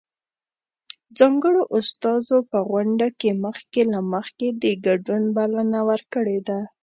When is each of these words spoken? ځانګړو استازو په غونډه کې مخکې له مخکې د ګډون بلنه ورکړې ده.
ځانګړو 1.17 1.61
استازو 1.77 2.37
په 2.51 2.59
غونډه 2.69 3.07
کې 3.19 3.29
مخکې 3.45 3.81
له 3.93 3.99
مخکې 4.13 4.47
د 4.61 4.63
ګډون 4.85 5.23
بلنه 5.35 5.79
ورکړې 5.89 6.39
ده. 6.47 6.59